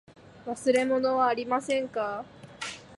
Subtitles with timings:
[0.47, 2.25] 忘れ物はありませんか。